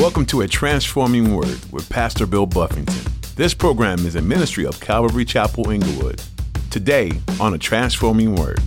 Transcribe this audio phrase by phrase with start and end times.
[0.00, 3.12] Welcome to A Transforming Word with Pastor Bill Buffington.
[3.36, 6.22] This program is a ministry of Calvary Chapel Inglewood.
[6.70, 8.60] Today on A Transforming Word.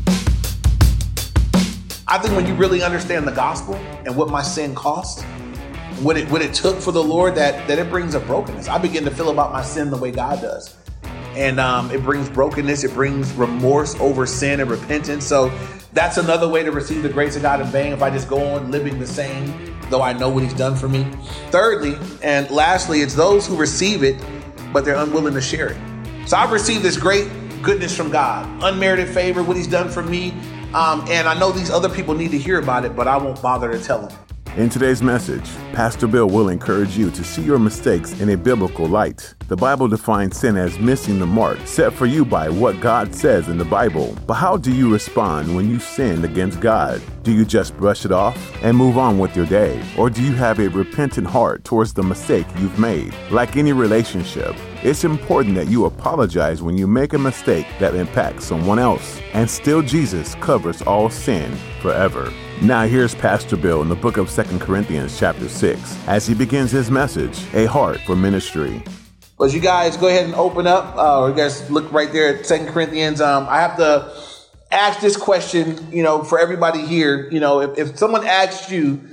[2.08, 3.74] I think when you really understand the gospel
[4.06, 5.24] and what my sin cost,
[6.04, 8.68] what it what it took for the Lord, that that it brings a brokenness.
[8.68, 10.78] I begin to feel about my sin the way God does,
[11.34, 12.84] and um, it brings brokenness.
[12.84, 15.26] It brings remorse over sin and repentance.
[15.26, 15.52] So
[15.94, 17.92] that's another way to receive the grace of God in vain.
[17.92, 20.90] If I just go on living the same, though I know what He's done for
[20.90, 21.06] me.
[21.50, 24.22] Thirdly, and lastly, it's those who receive it,
[24.72, 26.28] but they're unwilling to share it.
[26.28, 27.30] So I've received this great
[27.62, 30.32] goodness from God, unmerited favor, what He's done for me.
[30.74, 33.42] Um, and I know these other people need to hear about it, but I won't
[33.42, 34.18] bother to tell them.
[34.56, 38.86] In today's message, Pastor Bill will encourage you to see your mistakes in a biblical
[38.86, 39.34] light.
[39.48, 43.50] The Bible defines sin as missing the mark set for you by what God says
[43.50, 44.16] in the Bible.
[44.28, 47.02] But how do you respond when you sin against God?
[47.24, 49.84] Do you just brush it off and move on with your day?
[49.98, 53.12] Or do you have a repentant heart towards the mistake you've made?
[53.32, 58.46] Like any relationship, it's important that you apologize when you make a mistake that impacts
[58.46, 59.20] someone else.
[59.34, 62.32] And still, Jesus covers all sin forever.
[62.64, 66.72] Now here's Pastor Bill in the book of 2 Corinthians chapter 6 as he begins
[66.72, 68.82] his message, A Heart for Ministry.
[69.38, 72.38] Well, you guys go ahead and open up, uh, or you guys look right there
[72.38, 74.18] at 2 Corinthians, um, I have to
[74.72, 77.30] ask this question, you know, for everybody here.
[77.30, 79.10] You know, if, if someone asks you,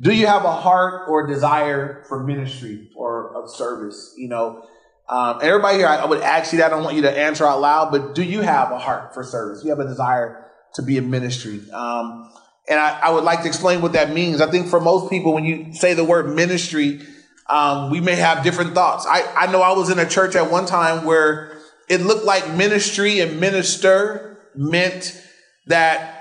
[0.00, 4.14] do you have a heart or desire for ministry or of service?
[4.16, 4.66] You know,
[5.10, 6.68] um, and everybody here, I, I would ask you that.
[6.68, 9.22] I don't want you to answer out loud, but do you have a heart for
[9.22, 9.60] service?
[9.60, 11.60] Do you have a desire to be in ministry?
[11.70, 12.30] Um,
[12.68, 14.40] and I, I, would like to explain what that means.
[14.40, 17.02] I think for most people, when you say the word ministry,
[17.48, 19.06] um, we may have different thoughts.
[19.06, 22.54] I, I know I was in a church at one time where it looked like
[22.54, 25.20] ministry and minister meant
[25.66, 26.14] that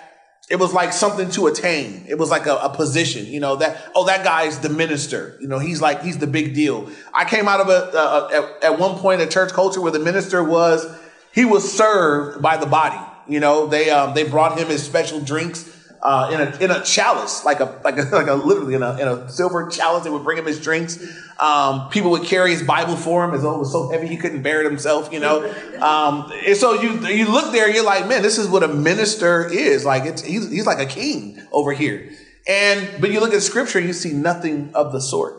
[0.50, 2.06] it was like something to attain.
[2.10, 5.38] It was like a, a, position, you know, that, oh, that guy's the minister.
[5.40, 6.90] You know, he's like, he's the big deal.
[7.14, 10.00] I came out of a, a, a at, one point, a church culture where the
[10.00, 10.86] minister was,
[11.34, 13.00] he was served by the body.
[13.28, 15.73] You know, they, um, they brought him his special drinks
[16.04, 18.98] uh, in a in a chalice, like a like a like a literally in a
[18.98, 20.04] in a silver chalice.
[20.04, 21.00] They would bring him his drinks.
[21.40, 24.18] Um, people would carry his Bible for him as though it was so heavy he
[24.18, 25.12] couldn't bear it himself.
[25.14, 25.46] You know,
[25.82, 29.48] um, and so you you look there, you're like, man, this is what a minister
[29.48, 29.86] is.
[29.86, 32.12] Like it's he's he's like a king over here.
[32.50, 35.36] And but you look at Scripture, you see nothing of the sort.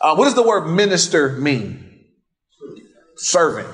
[0.00, 2.06] Uh, what does the word minister mean?
[3.16, 3.68] Servant.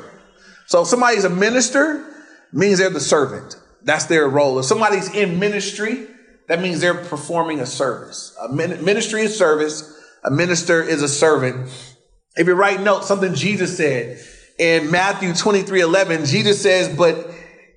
[0.66, 2.04] So somebody's a minister,
[2.52, 3.56] means they're the servant.
[3.84, 4.58] That's their role.
[4.58, 6.06] If somebody's in ministry,
[6.48, 8.36] that means they're performing a service.
[8.40, 9.98] A ministry is service.
[10.24, 11.68] A minister is a servant.
[12.36, 14.20] If you write notes, something Jesus said
[14.58, 17.28] in Matthew 23, 11, Jesus says, but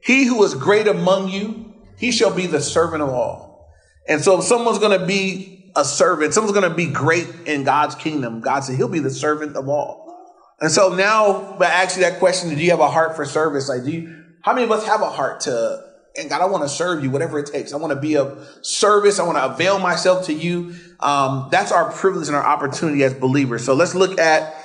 [0.02, 3.74] he who is great among you, he shall be the servant of all.
[4.08, 7.64] And so if someone's going to be a servant, someone's going to be great in
[7.64, 10.06] God's kingdom, God said he'll be the servant of all.
[10.62, 13.68] And so now, I ask you that question, do you have a heart for service?
[13.68, 15.85] Like, do you, how many of us have a heart to
[16.18, 17.74] and God, I want to serve you, whatever it takes.
[17.74, 19.20] I want to be of service.
[19.20, 20.76] I want to avail myself to you.
[21.00, 23.66] Um, that's our privilege and our opportunity as believers.
[23.66, 24.56] So let's look at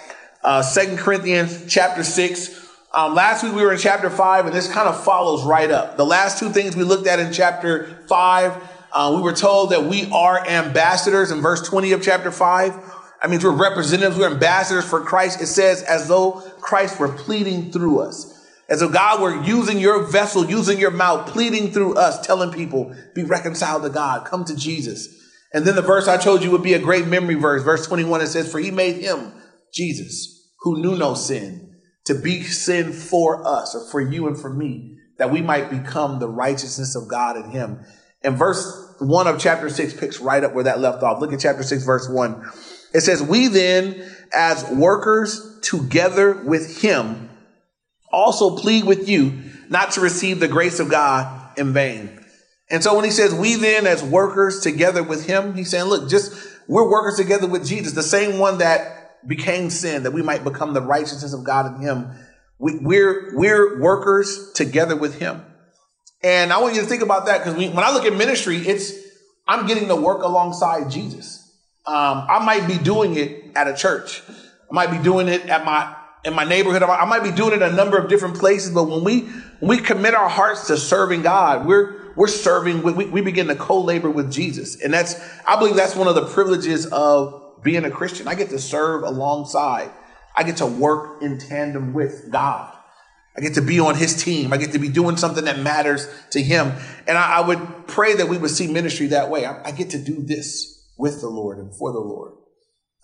[0.43, 0.63] uh,
[0.97, 2.69] Corinthians chapter 6.
[2.93, 5.97] Um, last week we were in chapter 5, and this kind of follows right up.
[5.97, 9.85] The last two things we looked at in chapter 5, uh, we were told that
[9.85, 12.97] we are ambassadors in verse 20 of chapter 5.
[13.23, 15.41] I mean, we're representatives, we're ambassadors for Christ.
[15.41, 18.30] It says, as though Christ were pleading through us.
[18.71, 22.95] As if God were using your vessel, using your mouth, pleading through us, telling people,
[23.17, 25.09] be reconciled to God, come to Jesus.
[25.53, 27.65] And then the verse I told you would be a great memory verse.
[27.65, 29.33] Verse 21, it says, For he made him,
[29.75, 34.53] Jesus, who knew no sin, to be sin for us, or for you and for
[34.53, 37.81] me, that we might become the righteousness of God in him.
[38.23, 41.21] And verse 1 of chapter 6 picks right up where that left off.
[41.21, 42.51] Look at chapter 6, verse 1.
[42.95, 47.30] It says, We then, as workers together with him,
[48.11, 52.25] also plead with you not to receive the grace of God in vain.
[52.71, 56.09] And so when he says, we then as workers together with him, he's saying, look,
[56.09, 56.33] just
[56.69, 60.73] we're workers together with Jesus, the same one that became sin, that we might become
[60.73, 62.11] the righteousness of God in him.
[62.59, 65.45] We, are we're, we're workers together with him.
[66.23, 68.93] And I want you to think about that because when I look at ministry, it's,
[69.49, 71.39] I'm getting to work alongside Jesus.
[71.87, 74.23] Um, I might be doing it at a church.
[74.29, 76.83] I might be doing it at my in my neighborhood.
[76.83, 79.21] I might be doing it a number of different places, but when we
[79.61, 82.83] when we commit our hearts to serving God, we're we're serving.
[82.83, 86.27] We, we begin to co-labor with Jesus, and that's I believe that's one of the
[86.27, 88.29] privileges of being a Christian.
[88.29, 89.91] I get to serve alongside.
[90.37, 92.73] I get to work in tandem with God.
[93.37, 94.53] I get to be on His team.
[94.53, 96.73] I get to be doing something that matters to Him,
[97.07, 99.47] and I, I would pray that we would see ministry that way.
[99.47, 102.33] I, I get to do this with the Lord and for the Lord.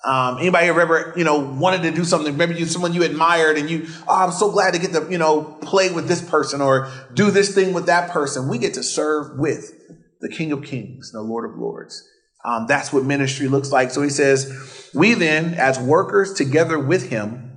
[0.06, 2.36] Um, anybody ever, you know, wanted to do something?
[2.36, 5.18] Maybe you someone you admired, and you, oh, I'm so glad to get to, you
[5.18, 8.48] know, play with this person or do this thing with that person.
[8.48, 9.72] We get to serve with
[10.20, 12.08] the King of Kings, the Lord of Lords.
[12.44, 13.90] Um, that's what ministry looks like.
[13.90, 17.56] So he says, we then, as workers together with him,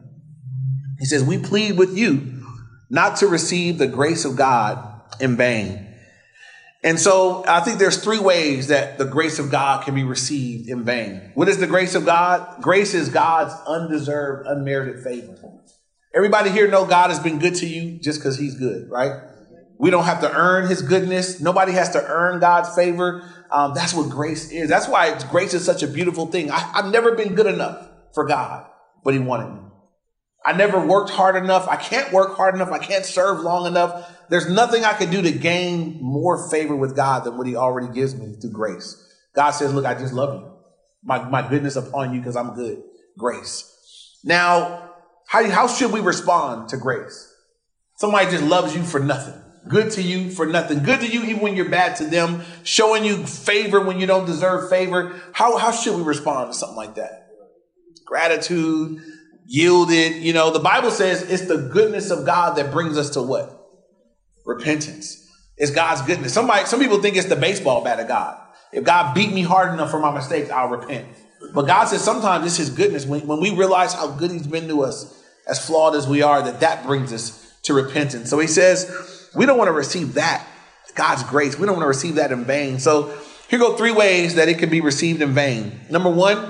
[0.98, 2.44] he says, we plead with you
[2.90, 5.89] not to receive the grace of God in vain.
[6.82, 10.70] And so I think there's three ways that the grace of God can be received
[10.70, 11.32] in vain.
[11.34, 12.62] What is the grace of God?
[12.62, 15.36] Grace is God's undeserved, unmerited favor.
[16.16, 19.22] Everybody here know God has been good to you just because he's good, right?
[19.78, 21.40] We don't have to earn his goodness.
[21.40, 23.24] Nobody has to earn God's favor.
[23.52, 24.70] Um, that's what grace is.
[24.70, 26.50] That's why grace is such a beautiful thing.
[26.50, 28.66] I, I've never been good enough for God,
[29.04, 29.62] but he wanted me.
[30.46, 31.68] I never worked hard enough.
[31.68, 32.72] I can't work hard enough.
[32.72, 34.12] I can't serve long enough.
[34.30, 37.92] There's nothing I can do to gain more favor with God than what He already
[37.94, 39.06] gives me through grace.
[39.36, 40.52] God says, Look, I just love you.
[41.04, 42.84] My, my goodness upon you because I'm good.
[43.18, 44.20] Grace.
[44.24, 44.92] Now,
[45.28, 47.34] how, how should we respond to grace?
[47.96, 49.42] Somebody just loves you for nothing.
[49.68, 50.84] Good to you for nothing.
[50.84, 52.44] Good to you even when you're bad to them.
[52.64, 55.20] Showing you favor when you don't deserve favor.
[55.34, 57.28] How, how should we respond to something like that?
[58.06, 59.02] Gratitude,
[59.46, 60.16] yielded.
[60.16, 63.59] You know, the Bible says it's the goodness of God that brings us to what?
[64.50, 65.32] Repentance.
[65.58, 66.34] It's God's goodness.
[66.34, 68.40] Somebody, some people think it's the baseball bat of God.
[68.74, 71.08] If God beat me hard enough for my mistakes, I'll repent.
[71.54, 73.06] But God says sometimes it's His goodness.
[73.06, 76.42] When, when we realize how good He's been to us, as flawed as we are,
[76.42, 78.28] that that brings us to repentance.
[78.32, 80.48] So He says we don't want to receive that
[80.96, 81.60] God's grace.
[81.60, 82.80] We don't want to receive that in vain.
[82.80, 83.16] So
[83.50, 85.80] here go three ways that it can be received in vain.
[85.92, 86.44] Number one,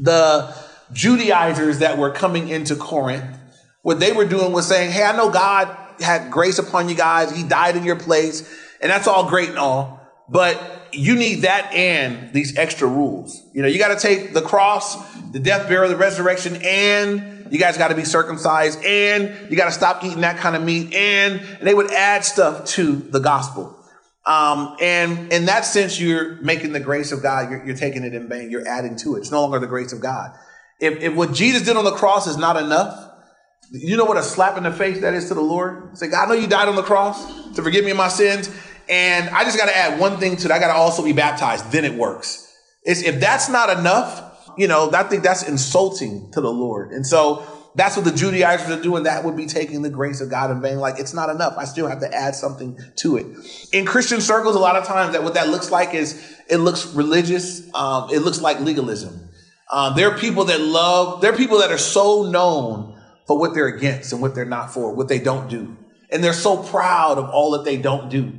[0.00, 0.52] the
[0.92, 3.36] Judaizers that were coming into Corinth,
[3.82, 7.34] what they were doing was saying, Hey, I know God had grace upon you guys.
[7.34, 8.48] He died in your place.
[8.80, 10.00] And that's all great and all.
[10.28, 13.42] But you need that and these extra rules.
[13.54, 14.96] You know, you got to take the cross,
[15.32, 19.66] the death, burial, the resurrection, and you guys got to be circumcised, and you got
[19.66, 23.20] to stop eating that kind of meat, and, and they would add stuff to the
[23.20, 23.74] gospel.
[24.26, 28.14] Um, and in that sense, you're making the grace of God, you're, you're taking it
[28.14, 28.50] in vain.
[28.50, 29.20] You're adding to it.
[29.20, 30.32] It's no longer the grace of God.
[30.80, 33.07] If, if what Jesus did on the cross is not enough,
[33.70, 35.96] you know what a slap in the face that is to the Lord?
[35.96, 38.50] Say, God, I know you died on the cross to forgive me of my sins.
[38.88, 40.50] And I just got to add one thing to it.
[40.50, 41.70] I got to also be baptized.
[41.70, 42.44] Then it works.
[42.84, 46.92] It's, if that's not enough, you know, I think that's insulting to the Lord.
[46.92, 49.02] And so that's what the Judaizers are doing.
[49.02, 50.78] That would be taking the grace of God in vain.
[50.78, 51.56] Like it's not enough.
[51.58, 53.26] I still have to add something to it.
[53.72, 56.86] In Christian circles, a lot of times that what that looks like is it looks
[56.94, 57.62] religious.
[57.74, 59.28] Um, it looks like legalism.
[59.70, 62.97] Um, there are people that love, there are people that are so known
[63.28, 65.76] for what they're against and what they're not for, what they don't do.
[66.10, 68.32] And they're so proud of all that they don't do.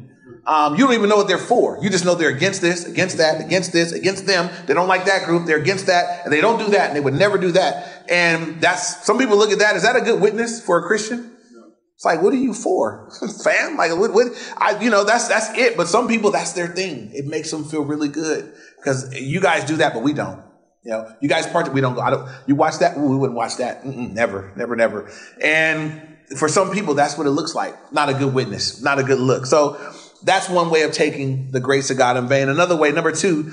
[0.47, 1.77] Um, you don't even know what they're for.
[1.79, 4.49] You just know they're against this, against that, against this, against them.
[4.65, 5.45] They don't like that group.
[5.45, 8.05] They're against that, and they don't do that, and they would never do that.
[8.09, 9.75] And that's some people look at that.
[9.75, 11.35] Is that a good witness for a Christian?
[11.93, 13.11] It's like, what are you for,
[13.43, 13.77] fam?
[13.77, 14.27] Like, what, what?
[14.57, 15.77] I, you know, that's that's it.
[15.77, 17.11] But some people, that's their thing.
[17.13, 20.41] It makes them feel really good because you guys do that, but we don't.
[20.83, 22.01] You know, you guys part we don't go.
[22.01, 22.29] I don't.
[22.47, 22.97] You watch that?
[22.97, 23.83] Ooh, we wouldn't watch that.
[23.83, 25.11] Mm-mm, never, never, never.
[25.43, 27.91] And for some people, that's what it looks like.
[27.91, 28.81] Not a good witness.
[28.81, 29.45] Not a good look.
[29.45, 29.77] So
[30.23, 32.49] that's one way of taking the grace of God in vain.
[32.49, 33.51] Another way, number two,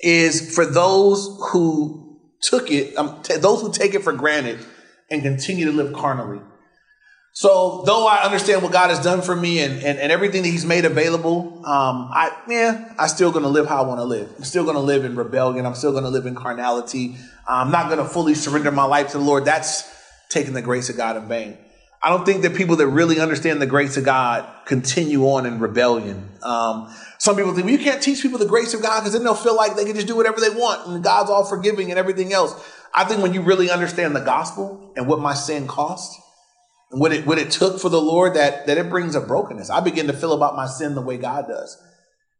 [0.00, 4.58] is for those who took it, um, t- those who take it for granted
[5.10, 6.40] and continue to live carnally.
[7.34, 10.50] So though I understand what God has done for me and, and, and everything that
[10.50, 14.04] he's made available, um, I, yeah, I'm still going to live how I want to
[14.04, 14.30] live.
[14.36, 15.64] I'm still going to live in rebellion.
[15.64, 17.16] I'm still going to live in carnality.
[17.48, 19.46] I'm not going to fully surrender my life to the Lord.
[19.46, 19.90] That's
[20.28, 21.56] taking the grace of God in vain.
[22.02, 25.58] I don't think that people that really understand the grace of God continue on in
[25.58, 26.28] rebellion.
[26.42, 29.22] Um, some people think, well, you can't teach people the grace of God because then
[29.22, 31.98] they'll feel like they can just do whatever they want and God's all forgiving and
[31.98, 32.52] everything else.
[32.92, 36.20] I think when you really understand the gospel and what my sin cost,
[36.92, 39.70] what it what it took for the Lord that that it brings a brokenness.
[39.70, 41.82] I begin to feel about my sin the way God does.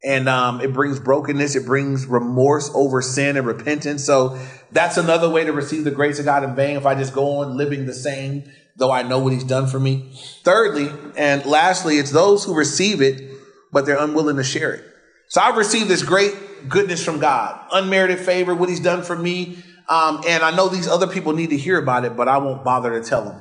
[0.05, 4.05] And um, it brings brokenness, it brings remorse over sin and repentance.
[4.05, 4.39] So
[4.73, 7.39] that's another way to receive the grace of God in vain if I just go
[7.39, 10.13] on living the same, though I know what He's done for me.
[10.43, 13.23] Thirdly, and lastly, it's those who receive it,
[13.71, 14.85] but they're unwilling to share it.
[15.29, 16.35] So I've received this great
[16.69, 19.59] goodness from God, unmerited favor, what He's done for me.
[19.89, 22.65] Um, and I know these other people need to hear about it, but I won't
[22.65, 23.41] bother to tell them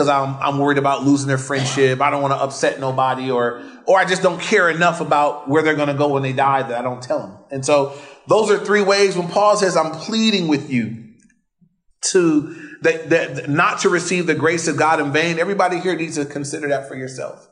[0.00, 2.00] because I'm I'm worried about losing their friendship.
[2.00, 5.62] I don't want to upset nobody, or or I just don't care enough about where
[5.62, 7.36] they're going to go when they die that I don't tell them.
[7.50, 9.14] And so those are three ways.
[9.14, 11.04] When Paul says, "I'm pleading with you
[12.12, 16.16] to that, that not to receive the grace of God in vain," everybody here needs
[16.16, 17.46] to consider that for yourself.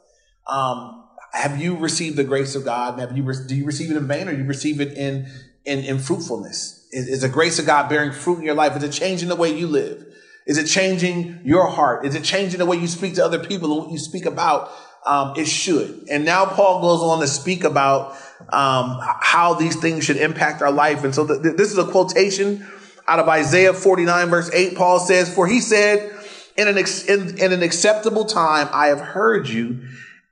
[0.47, 2.99] Um, have you received the grace of God?
[2.99, 5.27] Have you do you receive it in vain, or do you receive it in
[5.67, 6.87] in, in fruitfulness?
[6.93, 8.75] Is, is the grace of God bearing fruit in your life?
[8.75, 10.07] Is it changing the way you live?
[10.49, 12.07] Is it changing your heart?
[12.07, 14.73] Is it changing the way you speak to other people and what you speak about?
[15.05, 16.07] Um, it should.
[16.11, 18.13] And now Paul goes on to speak about
[18.49, 21.05] um, how these things should impact our life.
[21.05, 22.67] And so th- this is a quotation
[23.07, 24.75] out of Isaiah 49 verse 8.
[24.75, 26.15] Paul says, for he said,
[26.57, 29.83] in an, ex- in, in an acceptable time, I have heard you.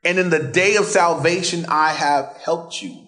[0.03, 3.07] And in the day of salvation, I have helped you.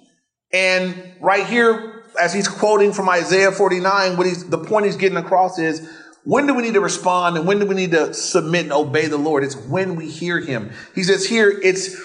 [0.53, 5.19] And right here, as he's quoting from Isaiah 49, what he's, the point he's getting
[5.19, 5.89] across is,
[6.29, 9.07] when do we need to respond and when do we need to submit and obey
[9.07, 9.43] the Lord?
[9.43, 10.73] It's when we hear him.
[10.95, 11.99] He says here, it's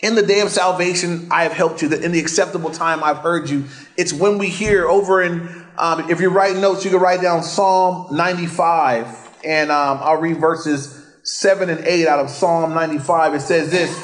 [0.00, 1.88] in the day of salvation, I have helped you.
[1.88, 3.66] That in the acceptable time, I've heard you.
[3.98, 7.42] It's when we hear over in, um, if you're writing notes, you can write down
[7.42, 13.34] Psalm 95 and um, I'll read verses 7 and 8 out of Psalm 95.
[13.34, 13.94] It says this,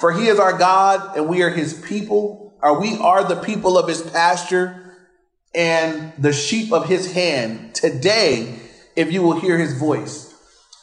[0.00, 3.78] for he is our God and we are his people, or we are the people
[3.78, 4.96] of his pasture
[5.54, 7.72] and the sheep of his hand.
[7.76, 8.62] Today,
[8.96, 10.34] if you will hear his voice.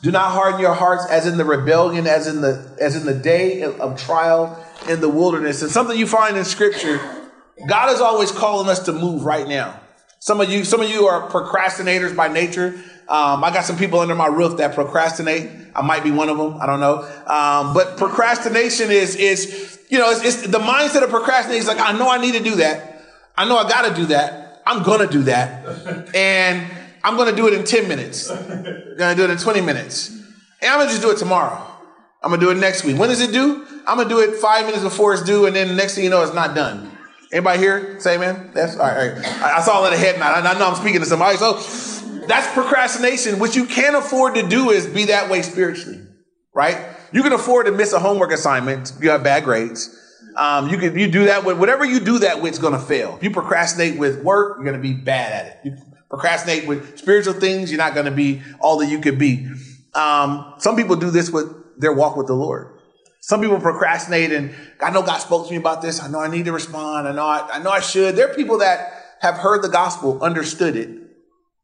[0.01, 3.13] Do not harden your hearts as in the rebellion, as in the as in the
[3.13, 5.61] day of trial in the wilderness.
[5.61, 6.99] And something you find in scripture,
[7.67, 9.79] God is always calling us to move right now.
[10.19, 12.79] Some of you, some of you are procrastinators by nature.
[13.07, 15.49] Um, I got some people under my roof that procrastinate.
[15.75, 16.57] I might be one of them.
[16.59, 16.99] I don't know.
[17.27, 21.79] Um, but procrastination is is you know it's, it's the mindset of procrastination is like
[21.79, 23.03] I know I need to do that.
[23.37, 24.63] I know I got to do that.
[24.65, 26.67] I'm gonna do that, and
[27.03, 28.29] I'm going to do it in 10 minutes.
[28.29, 30.09] I'm going to do it in 20 minutes.
[30.09, 31.67] And I'm going to just do it tomorrow.
[32.23, 32.97] I'm going to do it next week.
[32.97, 33.65] When does it due?
[33.87, 36.03] I'm going to do it five minutes before it's due, and then the next thing
[36.03, 36.91] you know, it's not done.
[37.33, 37.99] Anybody here?
[37.99, 38.51] Say amen?
[38.53, 39.09] That's all right.
[39.09, 39.41] All right.
[39.41, 40.21] I, saw it in the head.
[40.21, 41.37] I, I know I'm speaking to somebody.
[41.37, 41.53] So
[42.27, 43.39] that's procrastination.
[43.39, 46.01] What you can't afford to do is be that way spiritually,
[46.53, 46.77] right?
[47.13, 48.93] You can afford to miss a homework assignment.
[49.01, 49.97] You have bad grades.
[50.35, 52.79] Um, you can you do that with whatever you do that with is going to
[52.79, 53.15] fail.
[53.17, 55.59] If you procrastinate with work, you're going to be bad at it.
[55.65, 55.77] You
[56.11, 59.47] procrastinate with spiritual things, you're not going to be all that you could be.
[59.93, 62.77] Um, some people do this with their walk with the Lord.
[63.21, 66.01] Some people procrastinate and I know God spoke to me about this.
[66.01, 67.07] I know I need to respond.
[67.07, 68.15] I know I, I know I should.
[68.17, 70.89] There are people that have heard the gospel, understood it,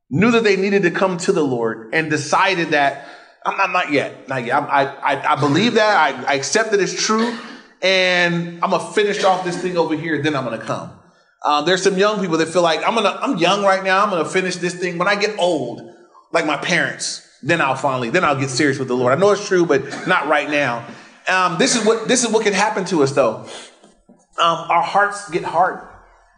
[0.09, 3.05] knew that they needed to come to the Lord and decided that
[3.45, 4.61] I'm not, not yet, not yet.
[4.63, 5.97] I, I, I believe that.
[5.97, 7.37] I, I accept that it's true
[7.81, 10.21] and I'm to finish off this thing over here.
[10.21, 10.96] Then I'm to come.
[11.43, 14.03] Uh, there's some young people that feel like I'm gonna, I'm young right now.
[14.03, 14.97] I'm gonna finish this thing.
[14.97, 15.93] When I get old,
[16.31, 19.13] like my parents, then I'll finally, then I'll get serious with the Lord.
[19.13, 20.85] I know it's true, but not right now.
[21.27, 23.45] Um, this is what this is what can happen to us though.
[24.39, 25.87] Um, our hearts get hard.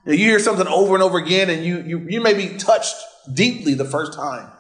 [0.06, 2.96] You, you hear something over and over again, and you you you may be touched
[3.34, 4.52] deeply the first time,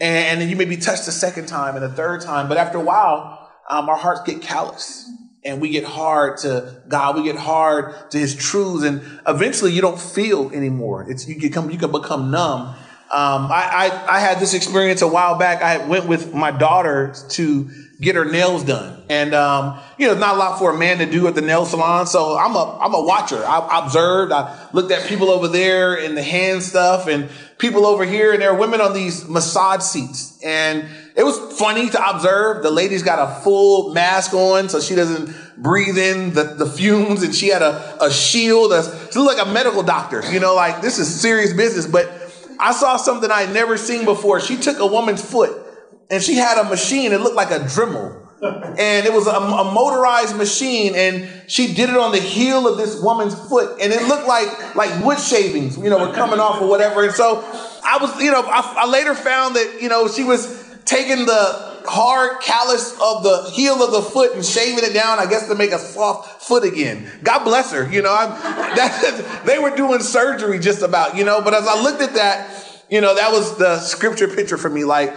[0.00, 2.48] and, then you may be touched the second time and the third time.
[2.48, 5.10] But after a while, um, our hearts get callous
[5.44, 9.80] and we get hard to God, we get hard to His truths, and eventually you
[9.80, 11.06] don't feel anymore.
[11.08, 12.74] It's you can you can become numb.
[13.12, 15.62] Um, I, I, I had this experience a while back.
[15.62, 17.70] I went with my daughter to
[18.00, 21.06] get her nails done, and um, you know, not a lot for a man to
[21.06, 22.06] do at the nail salon.
[22.06, 23.44] So I'm a I'm a watcher.
[23.46, 24.32] I observed.
[24.32, 28.42] I looked at people over there and the hand stuff, and people over here, and
[28.42, 30.84] there are women on these massage seats, and
[31.16, 32.62] it was funny to observe.
[32.62, 37.22] The lady's got a full mask on so she doesn't breathe in the, the fumes
[37.22, 38.72] and she had a, a shield.
[38.72, 38.82] A,
[39.12, 41.86] she looked like a medical doctor, you know, like this is serious business.
[41.86, 42.10] But
[42.58, 44.40] I saw something I'd never seen before.
[44.40, 45.56] She took a woman's foot
[46.10, 47.12] and she had a machine.
[47.12, 48.23] It looked like a Dremel.
[48.44, 52.76] And it was a, a motorized machine, and she did it on the heel of
[52.76, 56.60] this woman's foot, and it looked like like wood shavings, you know, were coming off
[56.60, 57.04] or whatever.
[57.04, 57.42] And so
[57.84, 61.74] I was, you know, I, I later found that you know she was taking the
[61.86, 65.54] hard callus of the heel of the foot and shaving it down, I guess to
[65.54, 67.06] make a soft foot again.
[67.22, 67.90] God bless her.
[67.90, 68.30] You know, I'm,
[68.76, 72.82] that, they were doing surgery just about, you know, but as I looked at that,
[72.90, 74.84] you know, that was the scripture picture for me.
[74.84, 75.16] Like,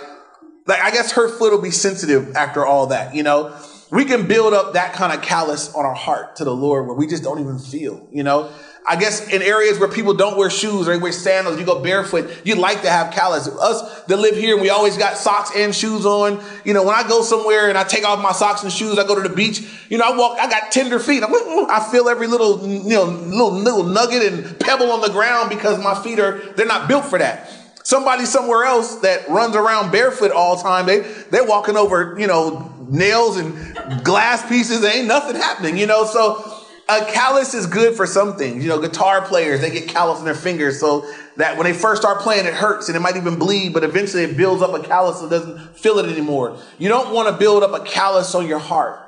[0.68, 3.56] like I guess her foot will be sensitive after all that, you know.
[3.90, 6.96] We can build up that kind of callus on our heart to the Lord where
[6.96, 8.52] we just don't even feel, you know.
[8.90, 11.82] I guess in areas where people don't wear shoes or they wear sandals, you go
[11.84, 13.48] barefoot, you like to have callus.
[13.48, 16.42] Us that live here, we always got socks and shoes on.
[16.64, 19.06] You know, when I go somewhere and I take off my socks and shoes, I
[19.06, 21.22] go to the beach, you know, I walk, I got tender feet.
[21.22, 25.10] I'm, mm, I feel every little, you know, little, little nugget and pebble on the
[25.10, 27.50] ground because my feet are, they're not built for that.
[27.88, 31.00] Somebody somewhere else that runs around barefoot all the time, they,
[31.32, 34.82] they're walking over, you know, nails and glass pieces.
[34.82, 38.62] There ain't nothing happening, you know, so a callus is good for some things.
[38.62, 42.02] You know, guitar players, they get callus in their fingers so that when they first
[42.02, 44.86] start playing, it hurts and it might even bleed, but eventually it builds up a
[44.86, 46.60] callus so doesn't feel it anymore.
[46.78, 49.00] You don't want to build up a callus on your heart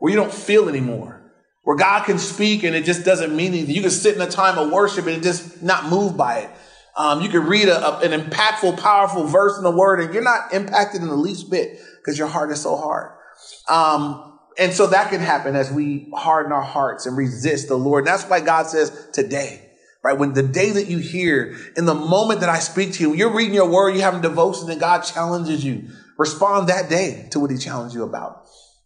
[0.00, 1.22] where you don't feel anymore,
[1.62, 3.76] where God can speak and it just doesn't mean anything.
[3.76, 6.50] You can sit in a time of worship and just not moved by it.
[6.96, 10.22] Um, you can read a, a, an impactful, powerful verse in the word and you're
[10.22, 13.10] not impacted in the least bit because your heart is so hard.
[13.68, 18.06] Um, and so that can happen as we harden our hearts and resist the Lord.
[18.06, 19.68] That's why God says today,
[20.02, 20.16] right?
[20.16, 23.34] When the day that you hear, in the moment that I speak to you, you're
[23.34, 25.88] reading your word, you're having devotion and God challenges you.
[26.16, 28.43] Respond that day to what he challenged you about.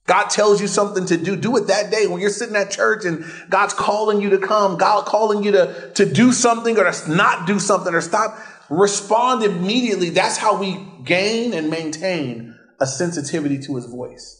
[0.08, 3.04] God tells you something to do, do it that day when you're sitting at church
[3.04, 7.14] and God's calling you to come, God calling you to, to do something or to
[7.14, 8.38] not do something or stop.
[8.70, 10.08] Respond immediately.
[10.08, 14.34] That's how we gain and maintain a sensitivity to his voice.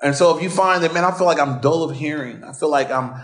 [0.00, 2.52] And so if you find that, man, I feel like I'm dull of hearing, I
[2.52, 3.20] feel like I'm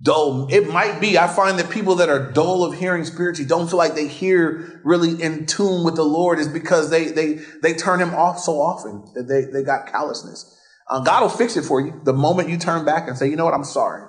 [0.00, 0.48] dull.
[0.50, 1.18] It might be.
[1.18, 4.80] I find that people that are dull of hearing spiritually don't feel like they hear
[4.84, 8.58] really in tune with the Lord is because they they they turn him off so
[8.58, 10.55] often that they, they got callousness.
[10.88, 13.36] Uh, God will fix it for you the moment you turn back and say, you
[13.36, 14.08] know what, I'm sorry.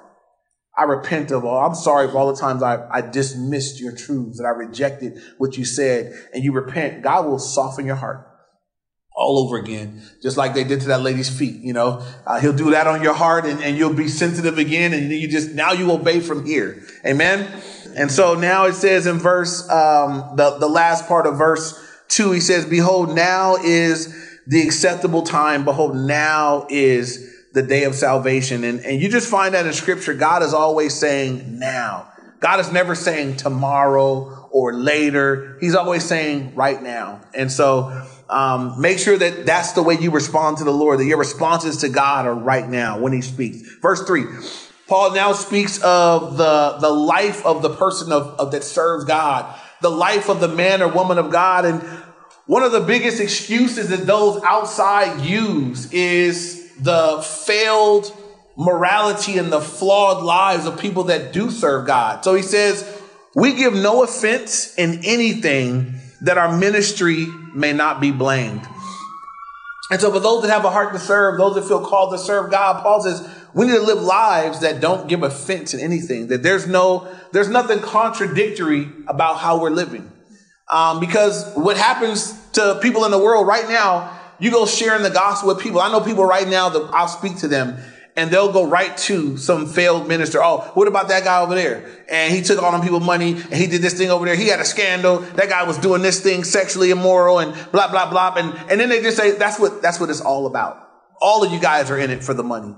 [0.78, 1.66] I repent of all.
[1.66, 5.58] I'm sorry for all the times I, I dismissed your truths and I rejected what
[5.58, 7.02] you said and you repent.
[7.02, 8.28] God will soften your heart
[9.16, 11.62] all over again, just like they did to that lady's feet.
[11.64, 14.94] You know, uh, he'll do that on your heart and, and you'll be sensitive again.
[14.94, 16.84] And you just, now you obey from here.
[17.04, 17.52] Amen.
[17.96, 21.74] And so now it says in verse, um, the, the last part of verse
[22.08, 25.66] two, he says, behold, now is the acceptable time.
[25.66, 28.64] Behold, now is the day of salvation.
[28.64, 32.08] And, and you just find that in scripture, God is always saying now.
[32.40, 35.58] God is never saying tomorrow or later.
[35.60, 37.22] He's always saying right now.
[37.34, 41.06] And so, um, make sure that that's the way you respond to the Lord, that
[41.06, 43.62] your responses to God are right now when he speaks.
[43.82, 44.26] Verse three,
[44.88, 49.54] Paul now speaks of the, the life of the person of, of that serves God,
[49.82, 51.66] the life of the man or woman of God.
[51.66, 51.82] And
[52.48, 58.12] one of the biggest excuses that those outside use is the failed
[58.58, 62.24] morality and the flawed lives of people that do serve God.
[62.24, 63.02] So he says,
[63.36, 68.66] we give no offense in anything that our ministry may not be blamed.
[69.92, 72.18] And so for those that have a heart to serve, those that feel called to
[72.18, 76.28] serve God, Paul says, we need to live lives that don't give offense in anything,
[76.28, 80.12] that there's no, there's nothing contradictory about how we're living.
[80.70, 85.10] Um, because what happens to people in the world right now, you go sharing the
[85.10, 85.80] gospel with people.
[85.80, 87.78] I know people right now that I'll speak to them
[88.18, 90.44] and they'll go right to some failed minister.
[90.44, 91.88] Oh, what about that guy over there?
[92.10, 94.36] And he took all them people money and he did this thing over there.
[94.36, 95.20] He had a scandal.
[95.20, 98.34] That guy was doing this thing sexually immoral and blah, blah, blah.
[98.36, 100.84] And, and then they just say, that's what, that's what it's all about.
[101.22, 102.76] All of you guys are in it for the money.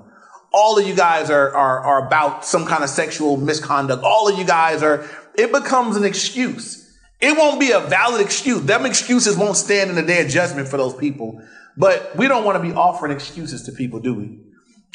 [0.51, 4.03] All of you guys are, are, are about some kind of sexual misconduct.
[4.03, 6.88] All of you guys are, it becomes an excuse.
[7.19, 8.61] It won't be a valid excuse.
[8.61, 11.41] Them excuses won't stand in the day of judgment for those people.
[11.75, 14.39] But we don't want to be offering excuses to people, do we?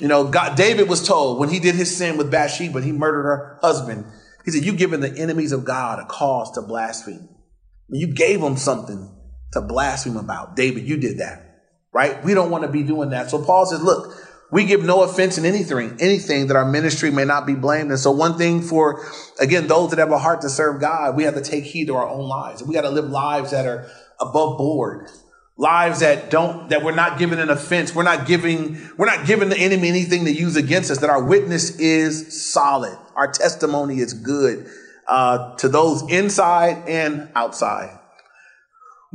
[0.00, 3.22] You know, God, David was told when he did his sin with Bathsheba, he murdered
[3.22, 4.06] her husband.
[4.44, 7.28] He said, You've given the enemies of God a cause to blaspheme.
[7.88, 9.10] You gave them something
[9.52, 10.56] to blaspheme about.
[10.56, 11.60] David, you did that,
[11.92, 12.22] right?
[12.24, 13.30] We don't want to be doing that.
[13.30, 14.14] So Paul says, Look,
[14.50, 17.90] we give no offense in anything, anything that our ministry may not be blamed.
[17.90, 19.04] And so one thing for,
[19.40, 21.96] again, those that have a heart to serve God, we have to take heed to
[21.96, 22.62] our own lives.
[22.62, 23.88] We got to live lives that are
[24.20, 25.08] above board,
[25.56, 27.94] lives that don't, that we're not giving an offense.
[27.94, 31.24] We're not giving, we're not giving the enemy anything to use against us, that our
[31.24, 32.96] witness is solid.
[33.16, 34.68] Our testimony is good,
[35.08, 37.98] uh, to those inside and outside.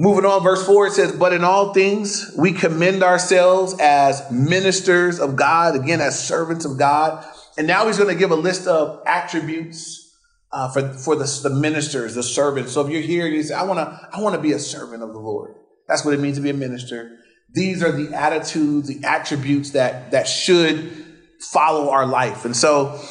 [0.01, 5.19] Moving on, verse 4, it says, But in all things we commend ourselves as ministers
[5.19, 7.25] of God, again, as servants of God.
[7.57, 10.17] And now he's going to give a list of attributes
[10.53, 12.71] uh, for, for the, the ministers, the servants.
[12.71, 15.03] So if you're here, you say, I want to I want to be a servant
[15.03, 15.55] of the Lord.
[15.89, 17.17] That's what it means to be a minister.
[17.53, 21.05] These are the attitudes, the attributes that, that should
[21.41, 22.45] follow our life.
[22.45, 23.01] And so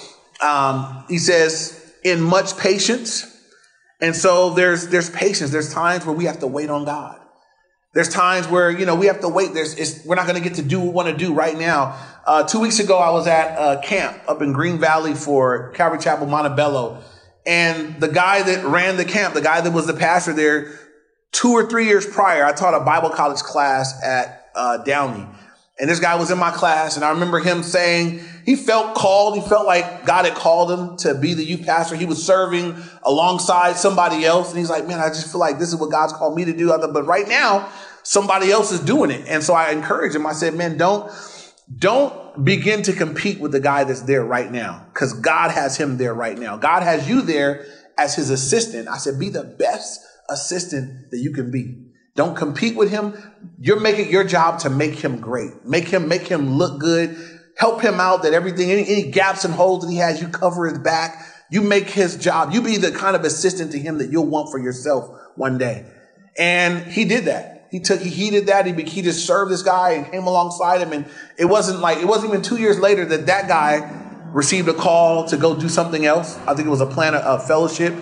[0.40, 3.37] um, he says, in much patience,
[4.00, 5.50] and so there's there's patience.
[5.50, 7.20] There's times where we have to wait on God.
[7.94, 9.54] There's times where you know we have to wait.
[9.54, 11.98] There's we're not going to get to do what we want to do right now.
[12.26, 15.98] Uh, two weeks ago, I was at a camp up in Green Valley for Calvary
[15.98, 17.02] Chapel Montebello,
[17.46, 20.78] and the guy that ran the camp, the guy that was the pastor there,
[21.32, 25.26] two or three years prior, I taught a Bible college class at uh, Downey,
[25.80, 29.34] and this guy was in my class, and I remember him saying he felt called.
[29.34, 31.96] He felt like God had called him to be the youth pastor.
[31.96, 34.48] He was serving alongside somebody else.
[34.48, 36.54] And he's like, man, I just feel like this is what God's called me to
[36.54, 36.68] do.
[36.68, 37.70] But right now,
[38.04, 39.26] somebody else is doing it.
[39.28, 40.26] And so I encouraged him.
[40.26, 41.12] I said, man, don't,
[41.76, 45.98] don't begin to compete with the guy that's there right now because God has him
[45.98, 46.56] there right now.
[46.56, 47.66] God has you there
[47.98, 48.88] as his assistant.
[48.88, 51.84] I said, be the best assistant that you can be.
[52.14, 53.14] Don't compete with him.
[53.60, 55.66] You're making your job to make him great.
[55.66, 57.37] Make him, make him look good.
[57.58, 60.68] Help him out that everything, any, any gaps and holes that he has, you cover
[60.68, 61.26] his back.
[61.50, 62.52] You make his job.
[62.52, 65.84] You be the kind of assistant to him that you'll want for yourself one day.
[66.38, 67.66] And he did that.
[67.70, 68.64] He took, he heeded that.
[68.66, 70.92] He, he just served this guy and came alongside him.
[70.92, 74.74] And it wasn't like, it wasn't even two years later that that guy received a
[74.74, 76.38] call to go do something else.
[76.46, 77.92] I think it was a plan of fellowship.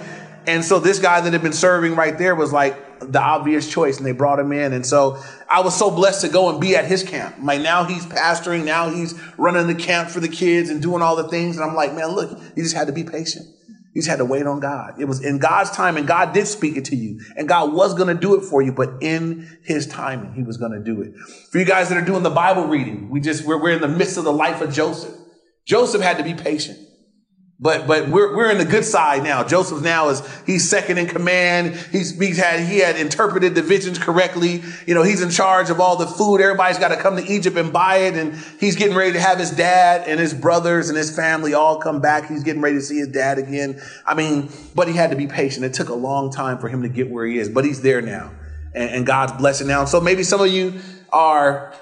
[0.47, 3.99] And so this guy that had been serving right there was like the obvious choice
[3.99, 4.73] and they brought him in.
[4.73, 7.37] And so I was so blessed to go and be at his camp.
[7.43, 8.65] Like now he's pastoring.
[8.65, 11.57] Now he's running the camp for the kids and doing all the things.
[11.57, 13.47] And I'm like, man, look, you just had to be patient.
[13.93, 15.01] You just had to wait on God.
[15.01, 17.95] It was in God's time and God did speak it to you and God was
[17.95, 21.01] going to do it for you, but in his timing, he was going to do
[21.01, 21.17] it.
[21.51, 23.89] For you guys that are doing the Bible reading, we just, we're, we're in the
[23.89, 25.15] midst of the life of Joseph.
[25.65, 26.79] Joseph had to be patient.
[27.59, 29.43] But but we're we're in the good side now.
[29.43, 31.75] Joseph now is he's second in command.
[31.91, 34.63] He's he's had he had interpreted the visions correctly.
[34.87, 36.43] You know, he's in charge of all the food.
[36.43, 38.15] Everybody's got to come to Egypt and buy it.
[38.15, 41.79] And he's getting ready to have his dad and his brothers and his family all
[41.79, 42.29] come back.
[42.29, 43.81] He's getting ready to see his dad again.
[44.05, 45.65] I mean, but he had to be patient.
[45.65, 48.03] It took a long time for him to get where he is, but he's there
[48.03, 48.33] now.
[48.75, 49.87] And, and God's blessing now.
[49.87, 50.75] So maybe some of you
[51.11, 51.73] are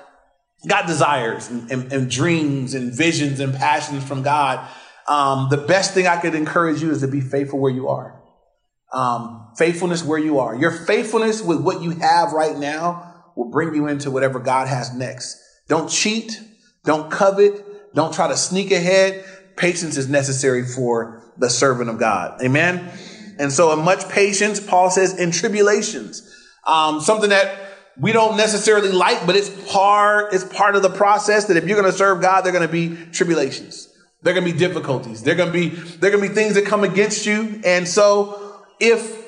[0.68, 4.68] got desires and, and, and dreams and visions and passions from God
[5.08, 8.20] um, the best thing I could encourage you is to be faithful where you are.
[8.92, 10.54] Um, faithfulness where you are.
[10.54, 14.94] Your faithfulness with what you have right now will bring you into whatever God has
[14.94, 15.40] next.
[15.68, 16.40] Don't cheat.
[16.84, 17.94] Don't covet.
[17.94, 19.24] Don't try to sneak ahead.
[19.56, 22.40] Patience is necessary for the servant of God.
[22.42, 22.90] Amen.
[23.38, 26.30] And so, in much patience, Paul says, in tribulations,
[26.66, 27.58] um, something that
[27.98, 31.80] we don't necessarily like, but it's part, it's part of the process that if you're
[31.80, 33.88] going to serve God, there are going to be tribulations.
[34.24, 35.22] There are to be difficulties.
[35.22, 37.60] There are to be there are to be things that come against you.
[37.64, 39.22] And so if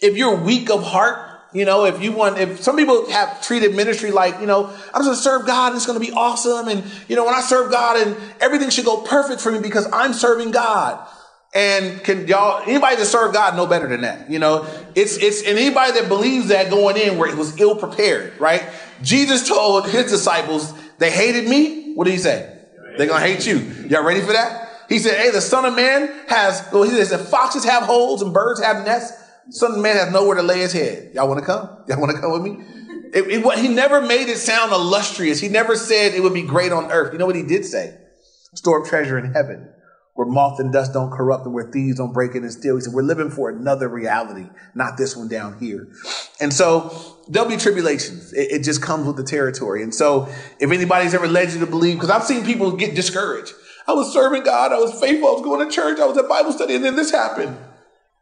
[0.00, 3.74] if you're weak of heart, you know, if you want, if some people have treated
[3.74, 6.12] ministry like, you know, I'm just going to serve God and it's going to be
[6.12, 6.68] awesome.
[6.68, 9.88] And, you know, when I serve God and everything should go perfect for me because
[9.92, 11.06] I'm serving God.
[11.54, 14.30] And can y'all, anybody that serve God know better than that?
[14.30, 17.76] You know, it's, it's, and anybody that believes that going in where it was ill
[17.76, 18.62] prepared, right?
[19.02, 21.94] Jesus told his disciples, they hated me.
[21.94, 22.57] What did he say?
[22.98, 23.58] They're going to hate you.
[23.88, 24.68] Y'all ready for that?
[24.88, 28.34] He said, Hey, the Son of Man has, well, he says, foxes have holes and
[28.34, 29.24] birds have nests.
[29.50, 31.12] Son of Man has nowhere to lay his head.
[31.14, 31.84] Y'all want to come?
[31.86, 32.64] Y'all want to come with me?
[33.14, 35.40] It, it, he never made it sound illustrious.
[35.40, 37.12] He never said it would be great on earth.
[37.12, 37.96] You know what he did say?
[38.54, 39.70] Store up treasure in heaven
[40.18, 42.74] where moth and dust don't corrupt and where thieves don't break in and steal.
[42.74, 45.86] He said, we're living for another reality, not this one down here.
[46.40, 48.32] And so there'll be tribulations.
[48.32, 49.80] It, it, just comes with the territory.
[49.84, 50.28] And so
[50.58, 53.52] if anybody's ever led you to believe, because I've seen people get discouraged.
[53.86, 54.72] I was serving God.
[54.72, 55.28] I was faithful.
[55.28, 56.00] I was going to church.
[56.00, 56.74] I was at Bible study.
[56.74, 57.56] And then this happened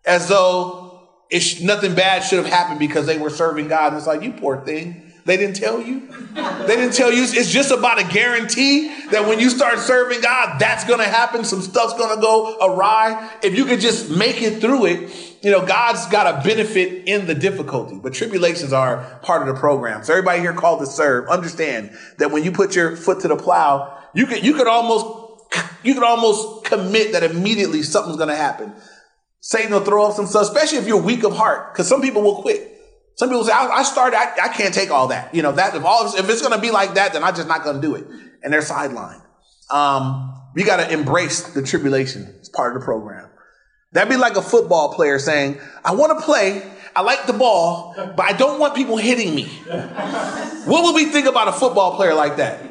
[0.05, 3.95] as though it's nothing bad should have happened because they were serving God.
[3.95, 5.06] And it's like, you poor thing.
[5.27, 6.07] They didn't tell you.
[6.07, 7.25] They didn't tell you.
[7.25, 11.45] It's just about a guarantee that when you start serving God, that's going to happen.
[11.45, 13.33] Some stuff's going to go awry.
[13.43, 17.27] If you could just make it through it, you know, God's got a benefit in
[17.27, 20.05] the difficulty, but tribulations are part of the program.
[20.05, 23.37] So everybody here called to serve, understand that when you put your foot to the
[23.37, 25.43] plow, you could, you could almost,
[25.83, 28.73] you could almost commit that immediately something's going to happen.
[29.41, 32.23] Satan will throw up some stuff, especially if you're weak of heart, because some people
[32.23, 32.76] will quit.
[33.17, 35.35] Some people say, I, I started, I, I, can't take all that.
[35.35, 37.65] You know, that if all, if it's to be like that, then I'm just not
[37.65, 38.07] to do it.
[38.43, 39.23] And they're sidelined.
[39.71, 42.35] Um, you got to embrace the tribulation.
[42.39, 43.31] It's part of the program.
[43.93, 46.63] That'd be like a football player saying, I want to play.
[46.95, 49.45] I like the ball, but I don't want people hitting me.
[50.65, 52.65] what would we think about a football player like that?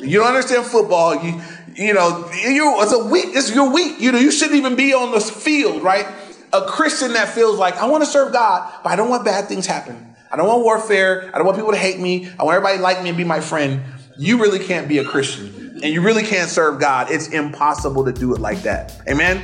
[0.00, 1.22] You don't understand football.
[1.22, 1.40] You,
[1.74, 4.00] you know, you it's a weak, it's your weak.
[4.00, 6.06] You know, you shouldn't even be on the field, right?
[6.52, 9.46] A Christian that feels like, I want to serve God, but I don't want bad
[9.46, 10.14] things happen.
[10.30, 11.30] I don't want warfare.
[11.34, 12.28] I don't want people to hate me.
[12.38, 13.82] I want everybody to like me and be my friend.
[14.16, 17.10] You really can't be a Christian and you really can't serve God.
[17.10, 19.00] It's impossible to do it like that.
[19.08, 19.38] Amen.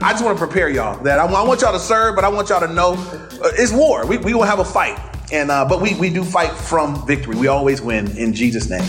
[0.00, 2.48] I just want to prepare y'all that I, want y'all to serve, but I want
[2.48, 4.06] y'all to know uh, it's war.
[4.06, 4.98] We, we will have a fight.
[5.32, 7.36] And, uh, but we, we do fight from victory.
[7.36, 8.88] We always win in Jesus' name.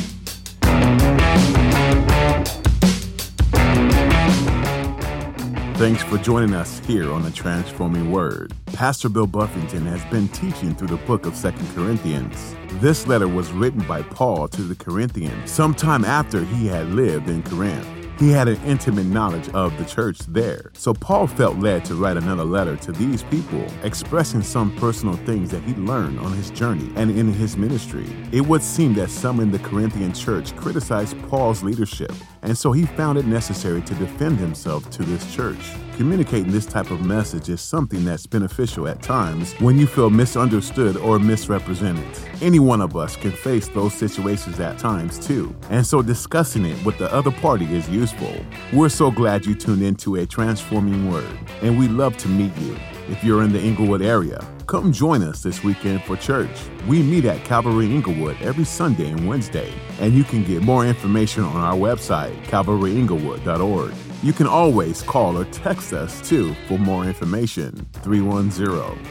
[5.77, 8.53] Thanks for joining us here on the Transforming Word.
[8.67, 12.55] Pastor Bill Buffington has been teaching through the book of Second Corinthians.
[12.73, 17.41] This letter was written by Paul to the Corinthians sometime after he had lived in
[17.41, 17.87] Corinth.
[18.19, 22.17] He had an intimate knowledge of the church there, so Paul felt led to write
[22.17, 26.93] another letter to these people, expressing some personal things that he learned on his journey
[26.95, 28.05] and in his ministry.
[28.31, 32.85] It would seem that some in the Corinthian church criticized Paul's leadership and so he
[32.85, 35.71] found it necessary to defend himself to this church.
[35.97, 40.97] Communicating this type of message is something that's beneficial at times when you feel misunderstood
[40.97, 42.05] or misrepresented.
[42.41, 46.83] Any one of us can face those situations at times too, and so discussing it
[46.85, 48.33] with the other party is useful.
[48.73, 52.75] We're so glad you tuned into a transforming word, and we'd love to meet you.
[53.09, 56.49] If you're in the Inglewood area, come join us this weekend for church.
[56.87, 61.43] We meet at Calvary Inglewood every Sunday and Wednesday, and you can get more information
[61.43, 63.93] on our website, calvaryinglewood.org.
[64.21, 67.85] You can always call or text us too for more information.
[68.03, 68.65] 310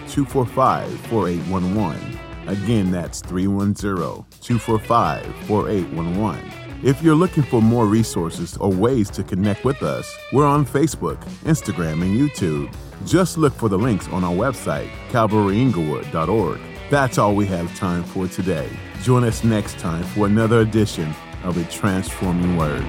[0.08, 2.18] 245 4811.
[2.48, 6.61] Again, that's 310 245 4811.
[6.82, 11.16] If you're looking for more resources or ways to connect with us, we're on Facebook,
[11.44, 12.74] Instagram, and YouTube.
[13.06, 16.60] Just look for the links on our website, calvaryinglewood.org.
[16.90, 18.68] That's all we have time for today.
[19.00, 21.14] Join us next time for another edition
[21.44, 22.84] of A Transforming Word.